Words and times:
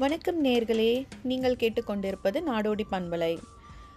வணக்கம் 0.00 0.44
நேர்களே 0.44 1.06
நீங்கள் 1.22 1.56
கேட்டுக்கொண்டிருப்பது 1.56 2.40
நாடோடி 2.46 2.80
பண்பலை. 2.90 3.38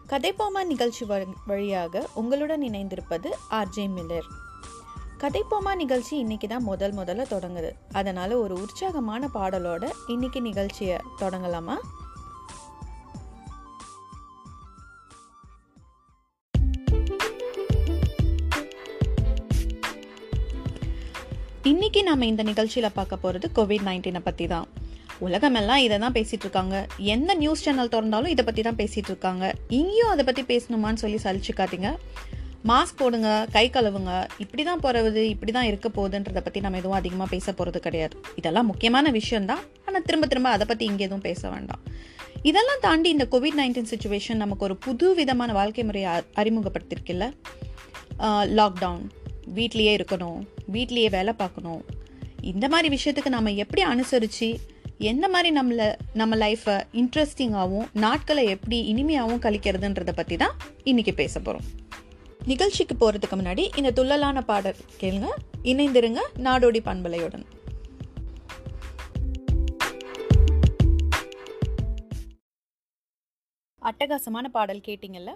கதைப்போமா 0.10 0.66
நிகழ்ச்சி 0.66 1.06
வ- 1.06 1.34
வழியாக 1.48 2.10
உங்களுடன் 2.14 2.62
இணைந்திருப்பது 2.62 3.32
ஆர்ஜே 3.52 3.88
மில்லர். 3.96 4.28
கதைப்போமா 5.20 5.76
நிகழ்ச்சி 5.76 6.18
இன்னைக்கு 6.18 6.48
தான் 6.48 6.64
முதல் 6.64 6.94
முதல்ல 6.94 7.26
தொடங்குது. 7.30 7.72
அதனால 7.92 8.38
ஒரு 8.38 8.54
உற்சாகமான 8.56 9.30
பாடலோட 9.34 9.92
இன்னைக்கு 10.08 10.42
நிகழ்ச்சியை 10.42 10.98
தொடங்கலாமா? 11.20 11.76
இன்னைக்கு 21.64 22.04
நம்ம 22.04 22.26
இந்த 22.26 22.44
நிகழ்ச்சியில் 22.44 22.92
பார்க்க 22.92 23.18
போகிறது 23.18 23.50
கோவிட் 23.56 23.88
நைன்டீனை 23.88 24.20
பற்றி 24.24 24.48
தான் 24.48 24.68
உலகமெல்லாம் 25.26 25.82
இதை 25.86 25.98
தான் 26.04 26.16
பேசிட்டு 26.18 26.46
இருக்காங்க 26.46 26.76
எந்த 27.16 27.32
நியூஸ் 27.42 27.64
சேனல் 27.66 27.92
திறந்தாலும் 27.96 28.34
இதை 28.34 28.44
பத்தி 28.48 28.62
தான் 28.68 28.80
பேசிட்டு 28.82 29.12
இருக்காங்க 29.14 29.44
இங்கேயும் 29.80 30.12
அதை 30.14 30.24
பத்தி 30.30 30.44
பேசணுமான்னு 30.54 31.02
சொல்லி 31.04 31.20
சலிச்சுக்காதீங்க. 31.26 31.90
மாஸ்க் 32.70 33.00
போடுங்க 33.02 33.30
கை 33.56 33.64
கழுவுங்க. 33.76 34.12
இப்படி 34.44 34.64
தான் 34.68 34.82
போகிறது 34.84 35.22
இப்படி 35.32 35.52
தான் 35.58 35.70
இருக்க 35.70 35.88
போகுதுன்றத 35.98 36.42
பற்றி 36.46 36.60
நம்ம 36.66 36.78
எதுவும் 36.82 37.00
அதிகமாக 37.00 37.28
பேச 37.34 37.46
போகிறது 37.60 37.80
கிடையாது. 37.86 38.16
இதெல்லாம் 38.40 38.70
முக்கியமான 38.72 39.12
விஷயம்தான். 39.20 39.64
ஆனால் 39.88 40.06
திரும்ப 40.10 40.28
திரும்ப 40.34 40.52
அதை 40.58 40.68
பற்றி 40.70 40.86
இங்கே 40.92 41.06
எதுவும் 41.08 41.26
பேச 41.30 41.42
வேண்டாம். 41.54 41.82
இதெல்லாம் 42.52 42.84
தாண்டி 42.86 43.10
இந்த 43.16 43.26
கோவிட் 43.34 43.60
நைன்டீன் 43.62 43.92
சுச்சுவேஷன் 43.94 44.42
நமக்கு 44.44 44.66
ஒரு 44.68 44.78
புது 44.86 45.08
விதமான 45.20 45.52
வாழ்க்கை 45.60 45.86
முறையை 45.90 46.12
அறிமுகப்படுத்திருக்கில்ல. 46.42 47.28
அறிமுகப்படுத்திருக்குல்ல 48.22 48.52
லாக்டவுன் 48.60 49.04
வீட்லேயே 49.58 49.94
இருக்கணும். 50.00 50.42
வீட்லேயே 50.76 51.10
வேலை 51.18 51.34
பார்க்கணும். 51.42 51.82
இந்த 52.52 52.66
மாதிரி 52.74 52.88
விஷயத்துக்கு 52.96 53.32
நம்ம 53.36 53.52
எப்படி 53.64 53.82
அனுசரித்து 53.94 54.48
எந்த 55.10 55.26
மாதிரி 55.34 55.50
நம்மளை 55.58 55.86
நம்ம 56.20 56.34
லைஃப்பை 56.42 56.76
இன்ட்ரெஸ்டிங்காகவும் 57.00 57.88
நாட்களை 58.04 58.44
எப்படி 58.54 58.78
இனிமையாகவும் 58.92 59.42
கழிக்கிறதுன்றத 59.46 60.12
பற்றி 60.20 60.36
தான் 60.42 60.54
இன்னைக்கு 60.84 61.14
பேச 61.22 61.40
போகிறோம் 61.40 61.66
நிகழ்ச்சிக்கு 62.52 62.96
போகிறதுக்கு 63.02 63.38
முன்னாடி 63.40 63.64
இந்த 63.80 63.90
துள்ளலான 63.98 64.42
பாடல் 64.52 64.80
கேளுங்க. 65.02 65.30
இணைந்திருங்க 65.72 66.22
நாடோடி 66.46 66.82
பண்பலையுடன். 66.90 67.46
அட்டகாசமான 73.82 74.48
பாடல் 74.58 74.86
கேட்டிங்கல்ல? 74.88 75.32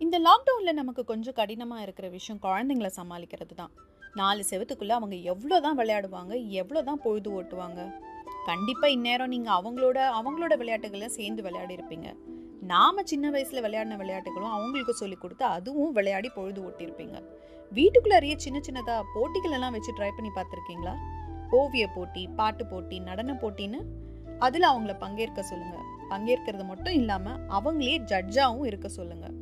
இந்த 0.00 0.16
லாக்டவுனில் 0.28 0.78
நமக்கு 0.80 1.04
கொஞ்சம் 1.04 1.38
கடினமாக 1.40 1.84
இருக்கிற 1.86 2.08
விஷயம் 2.16 2.42
குழந்தைங்கள 2.46 2.90
சமாளிக்கிறது 3.00 3.54
தான். 3.62 3.72
நாலு 4.20 4.42
செவத்துக்குள்ளே 4.50 4.94
அவங்க 4.98 5.16
எவ்வளோ 5.32 5.56
தான் 5.64 5.78
விளையாடுவாங்க 5.78 6.34
எவ்வளோ 6.60 6.82
தான் 6.90 7.02
பொழுது 7.06 7.30
ஓட்டுவாங்க 7.38 7.80
கண்டிப்பாக 8.48 8.94
இந்நேரம் 8.96 9.32
நீங்கள் 9.34 9.56
அவங்களோட 9.58 9.98
அவங்களோட 10.18 10.54
விளையாட்டுகளை 10.62 11.08
சேர்ந்து 11.18 11.42
விளையாடி 11.46 11.74
இருப்பீங்க. 11.76 12.08
நாம் 12.72 13.08
சின்ன 13.10 13.26
வயசில் 13.34 13.64
விளையாடின 13.64 13.98
விளையாட்டுகளும் 14.02 14.54
அவங்களுக்கு 14.56 14.94
சொல்லி 15.00 15.16
கொடுத்து 15.18 15.44
அதுவும் 15.56 15.94
விளையாடி 15.98 16.28
பொழுது 16.36 16.60
ஓட்டியிருப்பீங்க. 16.68 17.16
வீட்டுக்குள்ளாரியே 17.72 18.36
சின்ன 18.44 18.58
சின்னதாக 18.66 19.08
போட்டிகளெல்லாம் 19.14 19.76
வச்சு 19.76 19.96
ட்ரை 19.98 20.10
பண்ணி 20.16 20.32
பார்த்துருக்கீங்களா? 20.34 20.94
ஓவிய 21.60 21.86
போட்டி 21.96 22.22
பாட்டு 22.38 22.64
போட்டி 22.66 22.96
நடன 23.08 23.34
போட்டின்னு 23.42 23.80
அதில் 24.46 24.70
அவங்கள 24.70 24.94
பங்கேற்க 25.02 25.42
சொல்லுங்கள் 25.50 25.84
பங்கேற்கிறது 26.12 26.64
மட்டும் 26.70 26.96
இல்லாமல் 27.00 27.38
அவங்களே 27.58 27.96
ஜட்ஜாகவும் 28.12 28.68
இருக்க 28.70 28.88
சொல்லுங்கள் 28.98 29.36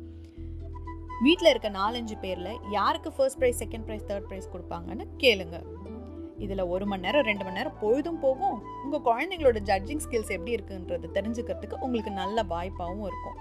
வீட்டில் 1.25 1.49
இருக்க 1.49 1.69
நாலஞ்சு 1.79 2.15
பேரில் 2.23 2.61
யாருக்கு 2.77 3.09
first 3.17 3.39
prize 3.41 3.61
second 3.63 3.85
prize 3.87 4.07
third 4.09 4.29
prize 4.29 4.51
கொடுப்பாங்கன்னு 4.53 5.05
கேளுங்கள் 5.17 5.65
இதில் 6.43 6.69
ஒரு 6.73 6.85
மணி 6.85 7.01
நேரம் 7.01 7.27
ரெண்டு 7.29 7.43
மணி 7.43 7.57
நேரம் 7.57 7.79
பொழுதும் 7.81 8.19
போகும். 8.19 8.57
உங்கள் 8.83 9.05
குழந்தைங்களோட 9.07 9.59
ஜட்ஜிங் 9.71 10.03
ஸ்கில்ஸ் 10.05 10.33
எப்படி 10.37 10.55
இருக்குன்றது 10.55 11.09
தெரிஞ்சுக்கிறதுக்கு 11.17 11.81
உங்களுக்கு 11.87 12.11
நல்ல 12.21 12.43
வாய்ப்பாகவும் 12.53 13.07
இருக்கும். 13.11 13.39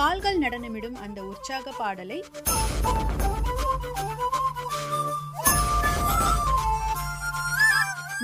கால்கள் 0.00 0.38
நடனமிடும் 0.38 0.98
அந்த 1.04 1.20
உற்சாக 1.30 1.72
பாடலை 1.78 2.18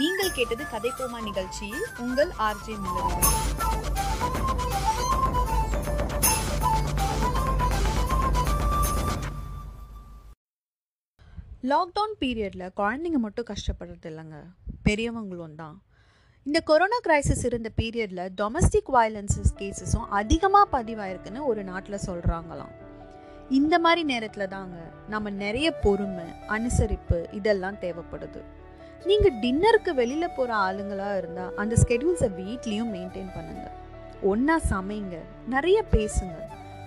நீங்கள் 0.01 0.33
கேட்டது 0.33 0.65
கதைப்போமா 0.73 1.21
நிகழ்ச்சியில் 1.29 1.87
உங்கள் 2.05 2.33
ஆர்ஜே 2.47 2.75
மில்லர் 2.85 3.15
லாக்டவுன் 11.71 12.15
பீரியடில் 12.22 12.72
குழந்தைங்க 12.78 13.19
மட்டும் 13.22 13.47
கஷ்டப்படுறது 13.50 14.09
இல்லைங்க. 14.10 14.38
பெரியவங்களும் 14.87 15.54
தான். 15.60 15.77
இந்த 16.47 16.59
கொரோனா 16.71 16.99
கிரைசிஸ் 17.06 17.44
இருந்த 17.49 17.69
பீரியடில் 17.78 18.22
டொமஸ்டிக் 18.41 18.91
வயலன்சஸ் 18.97 19.53
கேசஸும் 19.60 20.10
அதிகமாக 20.19 20.66
பதிவாயிருக்குன்னு 20.75 21.41
ஒரு 21.50 21.62
நாட்டில் 21.71 22.04
சொல்கிறாங்களாம் 22.09 22.75
இந்த 23.59 23.75
மாதிரி 23.84 24.03
நேரத்தில் 24.12 24.53
தாங்க 24.56 24.77
நம்ம 25.15 25.32
நிறைய 25.44 25.71
பொறுமை 25.87 26.28
அனுசரிப்பு 26.56 27.19
இதெல்லாம் 27.38 27.81
தேவைப்படுது. 27.87 28.43
நீங்கள் 29.09 29.37
டின்னருக்கு 29.43 29.94
வெளியில் 30.03 30.37
போகிற 30.38 30.54
ஆளுங்களாக 30.66 31.19
இருந்தால் 31.22 31.56
அந்த 31.65 31.75
ஸ்கெடியூல்ஸை 31.83 32.31
வீட்லேயும் 32.43 32.94
மெயின்டைன் 32.97 33.34
பண்ணுங்கள் 33.38 33.75
ஒன்றா 34.33 34.59
சமைங்க 34.72 35.16
நிறைய 35.56 35.78
பேசுங்க. 35.97 36.38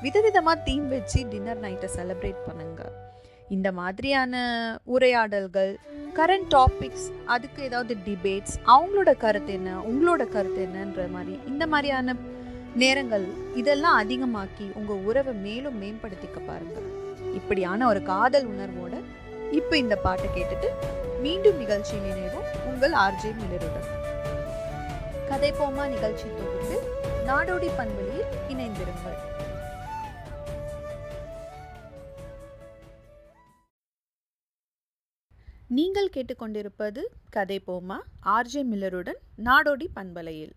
விதவிதமாக 0.05 0.63
தீம் 0.69 0.89
வச்சு 0.95 1.21
டின்னர் 1.35 1.63
நைட்டை 1.67 1.91
செலிப்ரேட் 1.99 2.41
பண்ணுங்கள் 2.49 2.95
இந்த 3.49 3.71
மாதிரியான 3.71 4.33
உரையாடல்கள் 4.85 5.77
கரண்ட் 6.15 6.49
டாபிக்ஸ் 6.49 7.07
அதுக்கு 7.25 7.63
ஏதாவது 7.63 7.97
டிபேட்ஸ் 8.05 8.55
அவங்களோட 8.65 9.17
கருத்து 9.17 9.53
என்ன 9.53 9.77
உங்களோட 9.79 10.25
கருத்து 10.27 10.67
என்னன்ற 10.67 11.11
மாதிரி 11.11 11.39
இந்த 11.47 11.67
மாதிரியான 11.67 12.15
நேரங்கள் 12.75 13.25
இதெல்லாம் 13.55 13.97
அதிகமாக்கி 14.03 14.67
உங்கள் 14.73 15.03
உறவை 15.05 15.33
மேலும் 15.33 15.81
மேம்படுத்திக்க 15.81 16.39
பாருங்கள் 16.47 16.87
இப்படியான 17.33 17.87
ஒரு 17.87 18.03
காதல் 18.03 18.47
உணர்வோட 18.47 18.95
இப்போ 19.51 19.77
இந்த 19.77 19.95
பாட்டை 19.95 20.29
கேட்டுட்டு 20.35 20.69
மீண்டும் 21.21 21.57
நிகழ்ச்சியில் 21.57 22.11
இணைவோம். 22.11 22.49
உங்கள் 22.65 22.91
ஆர்ஜே 22.91 23.31
மிலருடன் 23.41 23.97
போமா 25.59 25.83
நிகழ்ச்சி 25.87 26.27
தொகுத்து 26.37 26.77
நாடோடி 27.27 27.69
பண்பொழியில் 27.77 28.31
இணைந்திருங்கள். 28.49 29.17
நீங்கள் 35.77 36.07
கேட்டுக்கொண்டிருப்பது 36.13 37.01
கதை 37.33 37.57
போமா 37.65 37.97
ஆர்ஜே 38.35 38.61
மில்லருடன் 38.69 39.19
நாடோடி 39.47 39.87
பண்பலையில். 39.97 40.53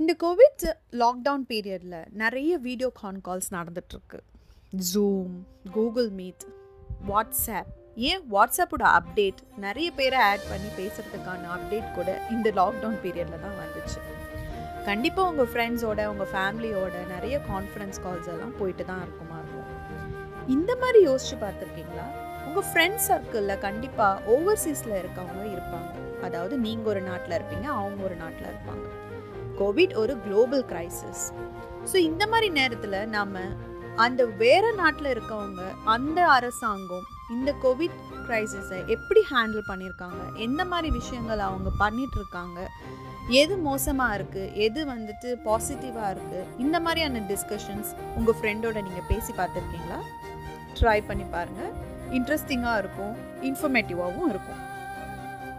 இந்த 0.00 0.12
கோவிட் 0.22 0.64
லாக்டவுன் 1.00 1.46
பீரியடில் 1.48 1.96
நிறைய 2.22 2.58
வீடியோ 2.66 2.88
கான் 3.00 3.18
கால்ஸ் 3.28 3.48
நடந்துட்டுருக்கு. 3.56 4.18
ஜூம் 4.90 5.34
கூகுள் 5.76 6.10
மீட் 6.18 6.44
வாட்ஸ்அப் 7.08 7.72
ஏன் 8.10 8.22
வாட்ஸ்அப்போட 8.34 8.84
அப்டேட் 8.98 9.40
நிறைய 9.64 9.88
பேரை 9.98 10.20
ஆட் 10.28 10.46
பண்ணி 10.50 10.70
பேசுகிறதுக்கான 10.78 11.50
அப்டேட் 11.56 11.88
கூட 11.98 12.14
இந்த 12.36 12.52
லாக்டவுன் 12.60 13.00
பீரியடில் 13.06 13.44
தான் 13.46 13.58
வந்துச்சு. 13.62 14.00
கண்டிப்பாக 14.90 15.32
உங்கள் 15.32 15.50
ஃப்ரெண்ட்ஸோட 15.54 16.06
உங்கள் 16.12 16.30
ஃபேமிலியோட 16.34 16.94
நிறைய 17.14 17.38
கான்ஃபரன்ஸ் 17.50 18.00
கால்ஸ் 18.06 18.30
எல்லாம் 18.34 18.56
போயிட்டு 18.60 18.86
தான் 18.92 19.02
இருக்குமா 19.06 19.40
இருக்கும். 19.42 19.68
இந்த 20.56 20.70
மாதிரி 20.84 21.00
யோசிச்சு 21.08 21.38
பார்த்துருக்கீங்களா? 21.44 22.06
உங்கள் 22.56 22.70
ஃப்ரெண்ட்ஸ் 22.72 23.06
சர்க்கிளில் 23.08 23.60
கண்டிப்பாக 23.64 24.20
ஓவர்சீஸில் 24.34 24.92
இருக்கவங்க 25.00 25.42
இருப்பாங்க. 25.54 25.88
அதாவது 26.26 26.54
நீங்கள் 26.62 26.90
ஒரு 26.92 27.00
நாட்டில் 27.08 27.34
இருப்பீங்க 27.36 27.66
அவங்க 27.80 27.98
ஒரு 28.08 28.14
நாட்டில் 28.20 28.46
இருப்பாங்க. 28.50 28.86
கோவிட் 29.58 29.92
ஒரு 30.02 30.14
குளோபல் 30.22 30.64
கிரைசிஸ் 30.70 31.24
ஸோ 31.90 31.96
இந்த 32.06 32.22
மாதிரி 32.32 32.48
நேரத்தில் 32.58 32.96
நாம் 33.14 33.34
அந்த 34.04 34.24
வேறு 34.42 34.70
நாட்டில் 34.80 35.10
இருக்கவங்க 35.14 35.62
அந்த 35.94 36.20
அரசாங்கம் 36.36 37.04
இந்த 37.34 37.52
கோவிட் 37.64 37.98
க்ரைசிஸை 38.28 38.78
எப்படி 38.94 39.22
ஹேண்டில் 39.32 39.68
பண்ணியிருக்காங்க 39.70 40.22
எந்த 40.46 40.64
மாதிரி 40.70 40.90
விஷயங்கள் 41.00 41.42
அவங்க 41.48 41.72
பண்ணிகிட்ருக்காங்க 41.82 42.58
எது 43.42 43.56
மோசமாக 43.68 44.16
இருக்குது 44.18 44.52
எது 44.66 44.82
வந்துட்டு 44.92 45.32
பாசிட்டிவாக 45.48 46.12
இருக்குது 46.14 46.46
இந்த 46.64 46.80
மாதிரியான 46.86 47.24
டிஸ்கஷன்ஸ் 47.32 47.92
உங்கள் 48.14 48.38
ஃப்ரெண்டோட 48.38 48.78
நீங்கள் 48.88 49.10
பேசி 49.12 49.34
பார்த்துருக்கீங்களா? 49.42 50.00
ட்ரை 50.80 50.98
பண்ணி 51.10 51.28
பாருங்கள் 51.34 51.74
இன்ட்ரெஸ்டிங்காக 52.10 52.78
இருக்கும் 52.78 53.16
இன்ஃபர்மேட்டிவாகவும் 53.42 54.28
இருக்கும். 54.28 54.62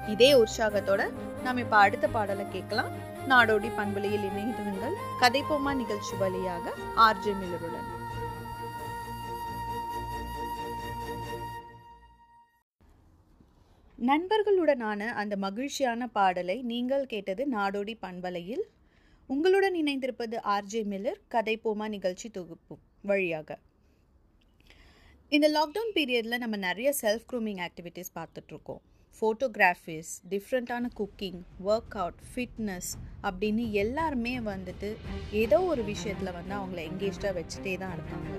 இதே 0.07 0.33
உற்சாகத்தோட 0.33 1.11
நாம் 1.43 1.57
இப்போ 1.57 1.77
அடுத்த 1.77 2.07
பாடலை 2.07 2.45
கேட்கலாம். 2.49 2.91
நாடோடி 3.27 3.69
பண்பலையில் 3.75 4.25
இணைந்திருங்கள் 4.29 4.95
கதைப்போமா 5.21 5.75
நிகழ்ச்சி 5.75 6.15
வழியாக 6.17 6.73
ஆர்ஜே 6.95 7.33
மில்லருடன். 7.41 7.85
நண்பர்களுடனான 13.99 14.99
அந்த 14.99 15.35
மகிழ்ச்சியான 15.35 16.07
பாடலை 16.07 16.61
நீங்கள் 16.61 17.05
கேட்டது 17.05 17.47
நாடோடி 17.51 17.97
பண்பலையில். 18.01 18.65
உங்களுடன் 19.27 19.73
இணைந்திருப்பது 19.73 20.35
ஆர்ஜே 20.43 20.83
மில்லர் 20.91 21.21
கதைப்போமா 21.31 21.87
நிகழ்ச்சி 21.87 22.29
தொகுப்பு 22.29 22.77
வழியாக. 23.01 23.59
இந்த 25.35 25.47
லாக்டவுன் 25.55 25.89
பீரியடில் 25.95 26.41
நம்ம 26.41 26.57
நிறைய 26.57 26.89
செல்ஃப் 26.99 27.23
க்ரூமிங் 27.29 27.59
ஆக்டிவிட்டீஸ் 27.65 28.09
பார்த்துட்ருக்கோம். 28.17 28.79
ஃபோட்டோகிராஃபிஸ் 29.17 30.11
டிஃப்ரெண்ட்டான 30.33 30.89
குக்கிங் 30.99 31.39
ஒர்க் 31.69 31.95
அவுட் 32.01 32.21
ஃபிட்னஸ் 32.29 32.91
அப்படின்னு 33.27 33.63
எல்லாருமே 33.81 34.33
வந்துட்டு 34.45 34.89
ஏதோ 35.41 35.57
ஒரு 35.71 35.83
விஷயத்தில் 35.91 36.31
வந்து 36.37 36.53
அவங்கள 36.59 36.79
எங்கேஜாக 36.91 37.33
வச்சுட்டே 37.39 37.73
தான் 37.83 37.93
இருக்காங்க. 37.97 38.31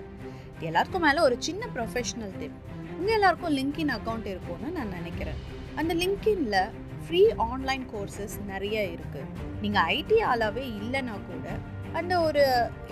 எல்லாருக்கும் 0.69 1.05
மேலே 1.07 1.21
ஒரு 1.27 1.37
சின்ன 1.49 1.69
ப்ரொஃபஷ்னல் 1.77 2.35
டிப் 2.41 2.59
உங்கள் 2.99 3.17
எல்லாருக்கும் 3.19 3.57
லிங்க்இன் 3.59 3.95
அக்கௌண்ட் 3.99 4.29
இருக்கும்னு 4.35 4.71
நான் 4.79 4.95
நினைக்கிறேன். 4.99 5.41
அந்த 5.81 5.95
லிங்க்இனில் 6.03 6.61
ஃப்ரீ 7.05 7.23
ஆன்லைன் 7.51 7.85
கோர்சஸ் 7.95 8.37
நிறைய 8.53 8.87
இருக்குது 8.95 9.27
நீங்கள் 9.65 9.89
ஐடி 9.99 10.21
ஆளாவே 10.33 10.65
இல்லைன்னா 10.81 11.19
கூட 11.33 11.59
அந்த 11.99 12.15
ஒரு 12.29 12.45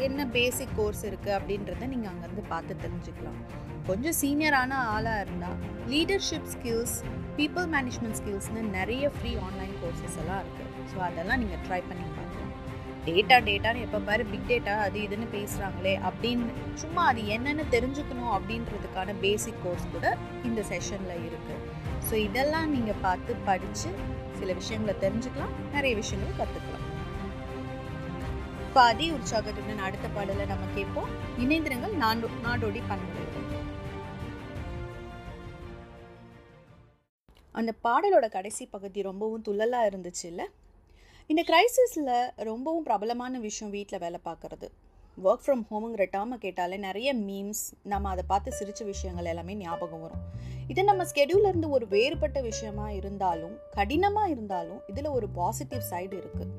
என்ன 0.09 0.27
பேசிக் 0.37 0.77
கோர்ஸ் 0.81 1.03
இருக்குது 1.11 1.37
அப்படின்றத 1.39 1.89
நீங்கள் 1.95 2.13
அங்கேருந்து 2.13 2.45
பார்த்து 2.53 2.83
தெரிஞ்சுக்கலாம். 2.85 3.41
கொஞ்சம் 3.89 4.17
சீனியரான 4.21 4.79
ஆளாக 4.95 5.23
இருந்தால் 5.25 5.59
லீடர்ஷிப் 5.93 6.49
ஸ்கில்ஸ் 6.55 6.95
பீப்புள் 7.39 7.67
மேனேஜ்மெண்ட் 7.75 8.19
ஸ்கில்ஸ்னு 8.21 8.63
நிறைய 8.77 9.05
ஃப்ரீ 9.17 9.33
ஆன்லைன் 9.47 9.75
கோர்சஸ் 9.83 10.17
எல்லாம் 10.23 10.41
இருக்குது 10.45 10.87
ஸோ 10.93 10.97
அதெல்லாம் 11.09 11.41
நீங்கள் 11.43 11.63
ட்ரை 11.67 11.81
பண்ணி 11.89 12.07
பார்க்கலாம். 12.17 12.53
டேட்டா 13.09 13.37
டேட்டான்னு 13.49 13.85
எப்போ 13.87 13.99
பாரு 14.09 14.23
பிக் 14.31 14.49
டேட்டா 14.53 14.75
அது 14.87 14.99
இதுன்னு 15.07 15.27
பேசுகிறாங்களே 15.35 15.95
அப்படின்னு 16.09 16.47
சும்மா 16.83 17.03
அது 17.11 17.21
என்னென்னு 17.37 17.67
தெரிஞ்சுக்கணும் 17.75 18.33
அப்படின்றதுக்கான 18.37 19.15
பேசிக் 19.25 19.63
கோர்ஸ் 19.65 19.87
கூட 19.95 20.07
இந்த 20.49 20.63
செஷனில் 20.73 21.23
இருக்குது 21.29 21.63
ஸோ 22.09 22.15
இதெல்லாம் 22.27 22.69
நீங்கள் 22.77 23.01
பார்த்து 23.07 23.39
படித்து 23.51 23.93
சில 24.41 24.53
விஷயங்களை 24.61 24.97
தெரிஞ்சுக்கலாம் 25.05 25.55
நிறைய 25.77 25.95
விஷயங்களும் 26.03 26.41
கற்றுக்கலாம் 26.43 26.85
இப்போ 28.69 28.81
அதே 28.93 29.07
உற்சாகத்துடன் 29.17 29.87
அடுத்த 29.87 30.07
பாடலை 30.15 30.45
நம்ம 30.51 30.65
கேட்போம். 30.75 31.13
இணைந்திரங்கள் 31.45 31.95
நாடோ 32.03 32.29
நாடோடி 32.47 32.81
பண்புகள். 32.91 33.46
அந்த 37.57 37.73
பாடலோட 37.85 38.27
கடைசி 38.29 38.65
பகுதி 38.73 39.01
ரொம்பவும் 39.03 39.45
துள்ளலாக 39.47 39.89
இருந்துச்சு 39.91 40.25
இல்லை 40.31 40.47
இந்த 41.31 41.43
கிரைசிஸில் 41.51 42.11
ரொம்பவும் 42.49 42.85
பிரபலமான 42.89 43.39
விஷயம் 43.47 43.73
வீட்டில் 43.77 44.03
வேலை 44.03 44.19
பார்க்குறது. 44.27 44.67
ஒர்க் 45.19 45.45
ஃப்ரம் 45.45 45.63
ஹோமுங்கிற 45.71 46.05
டேர்மை 46.15 46.37
கேட்டாலே 46.43 46.77
நிறைய 46.77 47.09
மீம்ஸ் 47.15 47.63
நம்ம 47.93 48.09
அதை 48.09 48.25
பார்த்து 48.33 48.51
சிரித்த 48.59 48.85
விஷயங்கள் 48.85 49.31
எல்லாமே 49.33 49.55
ஞாபகம் 49.63 50.03
வரும். 50.05 50.25
இது 50.73 50.85
நம்ம 50.85 51.05
ஸ்கெடியூலேருந்து 51.11 51.69
ஒரு 51.77 51.87
வேறுபட்ட 51.95 52.41
விஷயமா 52.41 52.87
இருந்தாலும் 52.99 53.55
கடினமாக 53.77 54.33
இருந்தாலும் 54.35 54.81
இதில் 54.93 55.15
ஒரு 55.17 55.29
பாசிட்டிவ் 55.39 55.85
சைடு 55.91 56.15
இருக்குது 56.23 56.53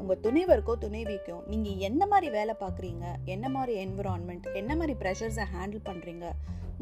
உங்கள் 0.00 0.20
துணைவருக்கோ 0.24 0.74
துணைவிக்கோ 0.84 1.36
நீங்கள் 1.52 1.80
என்ன 1.88 2.02
மாதிரி 2.12 2.30
வேலை 2.38 2.56
பார்க்குறீங்க? 2.60 3.04
என்ன 3.34 3.48
மாதிரி 3.56 3.74
என்விரான்மெண்ட் 3.84 4.48
என்ன 4.60 4.74
மாதிரி 4.76 4.96
ப்ரெஷர்ஸை 5.02 5.46
ஹேண்டில் 5.54 5.86
பண்ணுறீங்க 5.88 6.26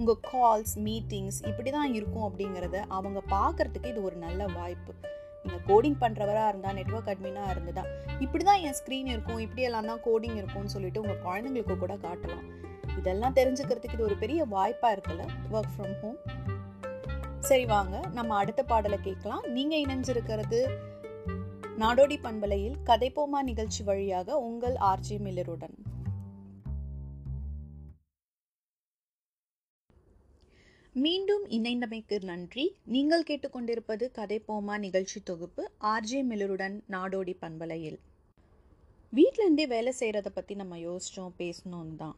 உங்கள் 0.01 0.21
கால்ஸ் 0.33 0.75
மீட்டிங்ஸ் 0.87 1.39
இப்படி 1.51 1.71
தான் 1.77 1.95
இருக்கும் 1.99 2.27
அப்படிங்கிறத 2.29 2.77
அவங்க 2.97 3.21
பார்க்குறதுக்கு 3.33 3.89
இது 3.93 4.01
ஒரு 4.09 4.17
நல்ல 4.25 4.41
வாய்ப்பு. 4.59 4.93
நீங்கள் 5.45 5.65
கோடிங் 5.69 5.99
பண்ணுறவராக 6.03 6.51
இருந்தால் 6.53 6.77
நெட்ஒர்க் 6.79 7.11
அட்மினாக 7.13 7.53
இருந்ததா 7.55 7.85
இப்படி 8.25 8.45
தான் 8.45 8.63
என் 8.67 8.77
ஸ்க்ரீன் 8.81 9.11
இருக்கும் 9.15 9.43
இப்படியெல்லாம் 9.47 9.89
தான் 9.91 10.03
கோடிங் 10.07 10.37
இருக்கும்னு 10.41 10.75
சொல்லிட்டு 10.75 11.03
உங்கள் 11.05 11.23
குழந்தைங்களுக்கு 11.27 11.77
கூட 11.85 11.97
காட்டலாம். 12.07 12.47
இதெல்லாம் 13.01 13.37
தெரிஞ்சுக்கிறதுக்கு 13.41 13.97
இது 13.99 14.07
ஒரு 14.11 14.17
பெரிய 14.23 14.45
வாய்ப்பாக 14.55 14.95
இருக்குல்ல? 14.97 15.27
ஒர்க் 15.57 15.75
ஃப்ரம் 15.75 15.97
ஹோம் 16.03 16.19
சரி 17.49 17.67
வாங்க. 17.75 17.97
நம்ம 18.19 18.37
அடுத்த 18.43 18.63
பாடலை 18.63 19.01
கேட்கலாம். 19.09 19.45
நீங்கள் 19.59 19.83
இணைஞ்சிருக்கிறது 19.85 20.61
நாடோடி 21.83 22.17
பண்பலையில் 22.25 22.79
கதைப்போமா 22.89 23.43
நிகழ்ச்சி 23.51 23.83
வழியாக 23.91 24.39
உங்கள் 24.49 24.77
ஆர்ஜி 24.93 25.19
மில்லருடன். 25.27 25.77
மீண்டும் 31.05 31.43
இணைந்தமைக்கு 31.57 32.17
நன்றி. 32.29 32.63
நீங்கள் 32.95 33.25
கேட்டுக்கொண்டிருப்பது 33.29 34.05
கதை 34.19 34.37
போமா 34.47 34.75
நிகழ்ச்சி 34.85 35.19
தொகுப்பு 35.31 35.63
ஆர்ஜே 35.91 36.21
மில்லருடன் 36.29 36.77
நாடோடி 36.95 37.35
பண்பலையில். 37.43 37.99
வீட்டிலேருந்தே 39.13 39.65
வேலை 39.75 39.93
செய்கிறத 39.99 40.31
பற்றி 40.37 40.55
நம்ம 40.61 40.79
யோசித்தோம் 40.87 41.35
பேசணும் 41.43 41.93
தான். 42.03 42.17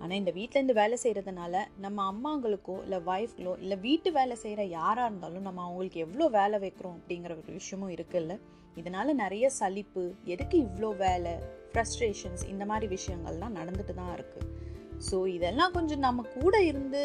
ஆனால் 0.00 0.18
இந்த 0.20 0.32
வீட்டிலேருந்து 0.38 0.76
வேலை 0.80 0.98
செய்கிறதுனால 1.04 1.54
நம்ம 1.84 2.04
அம்மாங்களுக்கோ 2.12 2.76
இல்லை 2.84 2.98
ஒய்ஃப்களோ 3.12 3.54
இல்லை 3.64 3.78
வீட்டு 3.86 4.12
வேலை 4.18 4.36
செய்கிற 4.44 4.64
யாராக 4.78 5.08
இருந்தாலும் 5.10 5.46
நம்ம 5.48 5.62
அவங்களுக்கு 5.68 6.04
எவ்வளோ 6.06 6.28
வேலை 6.38 6.60
வைக்கிறோம் 6.64 6.98
அப்படிங்கிற 6.98 7.34
ஒரு 7.42 7.52
விஷயமும் 7.60 7.94
இருக்குல்ல. 7.96 8.36
இதனால் 8.82 9.20
நிறைய 9.24 9.48
சலிப்பு 9.60 10.04
எதுக்கு 10.34 10.58
இவ்வளோ 10.66 10.90
வேலை 11.06 11.34
ஃப்ரஸ்ட்ரேஷன்ஸ் 11.72 12.44
இந்த 12.54 12.66
மாதிரி 12.72 12.88
விஷயங்கள்லாம் 12.96 13.58
நடந்துட்டு 13.60 13.96
தான் 14.00 14.14
இருக்குது 14.18 14.61
ஸோ 15.08 15.16
இதெல்லாம் 15.36 15.74
கொஞ்சம் 15.76 16.02
நம்ம 16.06 16.24
கூட 16.38 16.56
இருந்து 16.70 17.02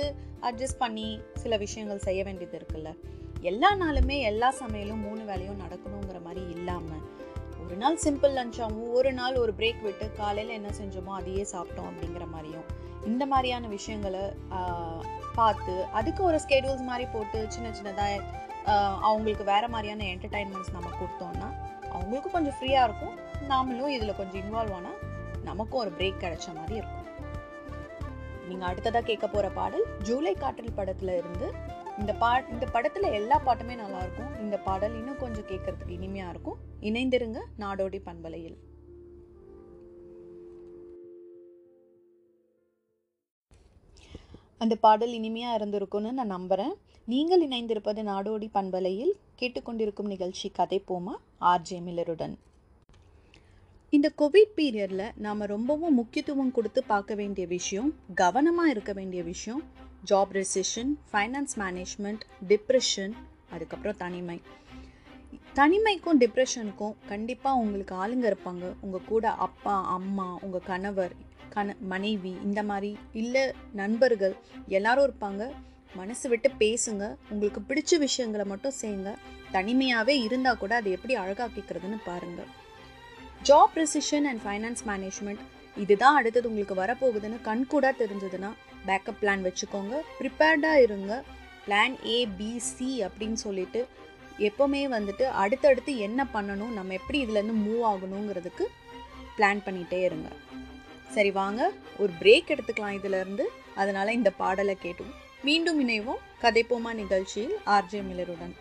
அட்ஜஸ்ட் 0.48 0.82
பண்ணி 0.84 1.08
சில 1.44 1.54
விஷயங்கள் 1.66 2.06
செய்ய 2.08 2.22
வேண்டியது 2.28 2.56
இருக்குல்ல. 2.60 2.90
எல்லா 3.52 3.70
நாளுமே 3.82 4.18
எல்லா 4.32 4.50
சமையலும் 4.62 5.04
மூணு 5.08 5.24
வேலையும் 5.30 5.62
நடக்கணுங்கிற 5.64 6.20
மாதிரி 6.26 6.44
இல்லாமல் 6.56 7.04
ஒரு 7.64 7.76
நாள் 7.82 8.02
சிம்பிள் 8.04 8.36
லஞ்சாகவும் 8.38 8.92
ஒரு 8.98 9.10
நாள் 9.20 9.40
ஒரு 9.44 9.54
பிரேக் 9.60 9.82
விட்டு 9.86 10.06
காலையில் 10.20 10.58
என்ன 10.58 10.70
செஞ்சோமோ 10.80 11.14
அதையே 11.20 11.44
சாப்பிட்டோம் 11.54 11.90
அப்படிங்கிற 11.92 12.26
மாதிரியும் 12.34 12.68
இந்த 13.10 13.24
மாதிரியான 13.32 13.68
விஷயங்களை 13.78 14.24
பார்த்து 15.40 15.74
அதுக்கு 16.00 16.22
ஒரு 16.30 16.38
ஸ்கெடியூல்ஸ் 16.46 16.90
மாதிரி 16.92 17.06
போட்டு 17.16 17.40
சின்ன 17.56 17.72
சின்னதாக 17.80 18.22
அவங்களுக்கு 19.08 19.44
வேறு 19.52 19.68
மாதிரியான 19.74 20.06
என்டர்டைன்மெண்ட்ஸ் 20.14 20.74
நம்ம 20.76 20.90
கொடுத்தோம்னா 21.02 21.50
அவங்களுக்கும் 21.94 22.36
கொஞ்சம் 22.38 22.58
ஃப்ரீயாக 22.58 22.88
இருக்கும். 22.88 23.16
நாமளும் 23.52 23.94
இதில் 23.96 24.18
கொஞ்சம் 24.20 24.42
இன்வால்வ் 24.44 24.76
ஆனால் 24.80 24.98
நமக்கும் 25.50 25.82
ஒரு 25.84 25.92
பிரேக் 25.98 26.24
கிடைச்ச 26.24 26.48
மாதிரி 26.56 26.76
இருக்கும். 26.80 26.97
நீங்கள் 28.50 28.70
அடுத்ததாக 28.70 29.06
கேட்க 29.10 29.26
போகிற 29.28 29.50
பாடல் 29.58 29.86
ஜூலை 30.08 30.34
காற்றில் 30.44 30.78
படத்தில் 30.80 31.14
இருந்து 31.22 31.50
இந்த 32.00 32.14
பா 32.22 32.30
இந்த 32.54 32.66
படத்தில் 32.74 33.16
எல்லா 33.20 33.38
பாட்டுமே 33.46 33.76
நல்லா 33.82 34.00
இருக்கும். 34.06 34.32
இந்த 34.44 34.56
பாடல் 34.66 34.96
இன்னும் 35.00 35.22
கொஞ்சம் 35.22 35.48
கேட்கறதுக்கு 35.52 35.96
இனிமையாக 36.00 36.34
இருக்கும். 36.34 36.58
இணைந்திருங்க 36.90 37.40
நாடோடி 37.64 38.00
பண்பலையில். 38.08 38.58
அந்த 44.64 44.76
பாடல் 44.86 45.14
இனிமையாக 45.20 45.58
இருந்திருக்கும்னு 45.58 46.12
நான் 46.20 46.36
நம்புகிறேன் 46.36 46.76
நீங்கள் 47.14 47.44
இணைந்திருப்பது 47.48 48.02
நாடோடி 48.12 48.48
பண்பலையில். 48.58 49.14
கேட்டுக்கொண்டிருக்கும் 49.40 50.12
நிகழ்ச்சி 50.14 50.48
கதை 50.60 50.80
போமா 50.88 51.16
ஆர்ஜே 51.52 51.80
மில்லருடன். 51.88 52.36
இந்த 53.96 54.08
கோவிட் 54.20 54.50
பீரியடில் 54.56 55.12
நாம் 55.26 55.42
ரொம்பவும் 55.52 55.94
முக்கியத்துவம் 55.94 56.52
கொடுத்து 56.52 56.80
பார்க்க 56.84 57.16
வேண்டிய 57.16 57.46
விஷயம் 57.48 57.90
கவனமாக 58.22 58.70
இருக்க 58.70 58.94
வேண்டிய 58.94 59.22
விஷயம் 59.24 59.62
job 60.10 60.32
recession 60.40 60.92
finance 61.12 61.54
management 61.62 62.24
depression 62.50 63.14
அதுக்கப்புறம் 63.50 63.98
தனிமை. 63.98 64.38
தனிமைக்கும் 65.56 66.20
டிப்ரெஷனுக்கும் 66.24 66.94
கண்டிப்பாக 67.08 67.62
உங்களுக்கு 67.62 67.96
ஆளுங்க 67.96 68.28
இருப்பாங்க. 68.32 68.66
உங்கள் 68.82 69.08
கூட 69.08 69.32
அப்பா 69.48 69.76
அம்மா 69.96 70.28
உங்கள் 70.42 70.68
கணவர் 70.72 71.16
கண 71.56 71.78
மனைவி 71.94 72.36
இந்த 72.44 72.64
மாதிரி 72.64 72.92
இல்லை 73.24 73.46
நண்பர்கள் 73.82 74.38
எல்லாரும் 74.78 75.08
இருப்பாங்க. 75.10 75.52
மனசு 75.96 76.28
விட்டு 76.30 76.52
பேசுங்க. 76.64 77.04
உங்களுக்கு 77.30 77.62
பிடிச்ச 77.70 78.00
விஷயங்களை 78.08 78.46
மட்டும் 78.46 78.80
செய்யுங்க. 78.82 79.12
தனிமையாகவே 79.52 80.16
இருந்தால் 80.28 80.64
கூட 80.64 80.76
அதை 80.76 80.92
எப்படி 80.92 81.16
அழகாக்கிக்கிறதுன்னு 81.26 82.00
பாருங்கள் 82.06 82.50
job 83.44 83.66
recession 83.76 84.22
and 84.22 84.42
finance 84.46 84.88
management 84.88 85.40
இதுதான் 85.78 86.16
அடுத்தது 86.16 86.50
உங்களுக்கு 86.50 86.76
வரப்போகுதுன்னு 86.76 87.42
கண்கூடாக 87.42 88.04
தெரிஞ்சதுன்னா 88.04 88.54
பேக்கப் 88.88 89.18
பிளான் 89.22 89.52
வச்சுக்கோங்க. 89.52 90.00
ப்ரிப்பேர்டாக 90.20 90.82
இருங்க. 90.82 91.24
பிளான் 91.68 92.06
ஏ 92.06 92.28
பிசி 92.40 92.80
அப்படின்னு 92.80 93.34
சொல்லிட்டு 93.34 93.88
எப்போவுமே 94.40 94.88
வந்துட்டு 94.88 95.22
அடுத்தடுத்து 95.22 95.98
என்ன 95.98 96.28
பண்ணணும் 96.34 96.74
நம்ம 96.74 96.94
எப்படி 96.94 97.26
இதுலேருந்து 97.26 97.64
மூவ் 97.68 97.84
ஆகணுங்கிறதுக்கு 97.84 98.66
பிளான் 99.38 99.62
பண்ணிகிட்டே 99.66 100.04
இருங்க. 100.04 100.30
சரி 101.10 101.32
வாங்க. 101.32 101.72
ஒரு 102.00 102.12
பிரேக் 102.20 102.58
எடுத்துக்கலாம் 102.58 102.98
இதிலேருந்து 102.98 103.42
அதனால் 103.76 104.12
இந்த 104.12 104.32
பாடலை 104.32 104.76
கேட்டும். 104.76 105.12
மீண்டும் 105.44 105.90
இணைவோம். 105.90 106.24
கதைப்போமா 106.42 106.94
நிகழ்ச்சியில் 106.94 107.58
ஆர்ஜே 107.66 108.02
மில்லருடன். 108.10 108.56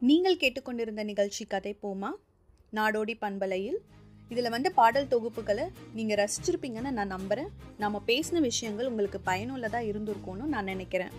நீங்கள் 0.00 0.36
கேட்டுக்கொண்டிருந்த 0.36 1.02
நிகழ்ச்சி 1.04 1.44
கதை 1.44 1.78
போமா? 1.82 2.10
நாடோடி 2.74 3.14
பண்பலையில். 3.20 3.78
இதில் 4.28 4.50
வந்து 4.50 4.72
பாடல் 4.72 5.06
தொகுப்புகளை 5.06 5.68
நீங்கள் 5.94 6.18
ரசிச்சிருப்பீங்கன்னு 6.20 6.90
நான் 6.90 7.14
நம்புகிறேன் 7.14 7.48
நம்ம 7.78 8.02
பேசின 8.06 8.40
விஷயங்கள் 8.40 8.86
உங்களுக்கு 8.86 9.20
பயனுள்ளதாக 9.20 9.84
இருந்திருக்கும்னு 9.84 10.46
நான் 10.54 10.64
நினைக்கிறேன். 10.64 11.10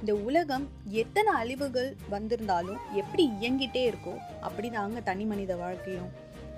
இந்த 0.00 0.14
உலகம் 0.14 0.68
எத்தனை 0.84 1.32
அழிவுகள் 1.32 1.96
வந்திருந்தாலும் 2.10 2.80
எப்படி 2.94 3.30
இயங்கிட்டே 3.40 3.82
இருக்கோ 3.90 4.16
அப்படி 4.40 4.70
தாங்க 4.70 5.00
தனி 5.00 5.24
மனித 5.24 5.56
வாழ்க்கையும். 5.56 6.10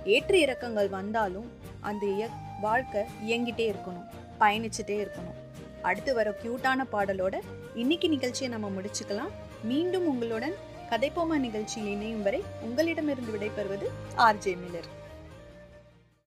ஏற்ற 0.04 0.37
இறக்கங்கள் 0.38 0.88
வந்தாலும் 0.88 1.50
அந்த 1.80 2.06
இய 2.06 2.28
வாழ்க்கை 2.61 3.04
இயங்கிட்டே 3.26 3.66
இருக்கணும் 3.73 4.09
பயணிச்சுட்டே 4.40 4.99
இருக்கணும். 5.04 5.38
அடுத்து 5.82 6.14
வர 6.14 6.37
க்யூட்டான 6.42 6.85
பாடலோட 6.92 7.40
இன்னைக்கு 7.75 8.09
நிகழ்ச்சியை 8.09 8.52
நம்ம 8.52 8.80
முடிச்சுக்கலாம். 8.80 9.32
மீண்டும் 9.64 10.06
உங்களுடன் 10.06 10.68
கதைப்போமா 10.90 11.38
நிகழ்ச்சியில் 11.38 11.90
இணையும் 11.90 12.23
வரை 12.23 12.42
உங்களிடமிருந்து 12.61 13.32
விடைபெறுவது 13.32 13.87
ஆர்ஜே 14.16 14.54
மில்லர். 14.62 14.88